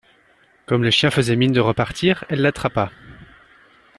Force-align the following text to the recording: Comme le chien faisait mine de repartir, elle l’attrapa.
Comme 0.65 0.81
le 0.83 0.89
chien 0.89 1.11
faisait 1.11 1.35
mine 1.35 1.51
de 1.51 1.59
repartir, 1.59 2.25
elle 2.27 2.41
l’attrapa. 2.41 2.91